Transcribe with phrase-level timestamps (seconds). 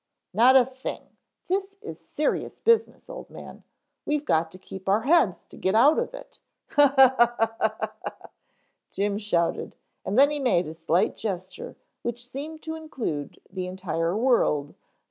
[0.33, 1.15] "Not a thing.
[1.45, 3.63] This is a serious business, Old Man,
[4.03, 6.39] we've got to keep our heads to get out of it."
[6.71, 13.39] "Ha ha haaahahhhaaa," shouted Jim, then he made a slight gesture which seemed to include
[13.47, 14.73] the entire world.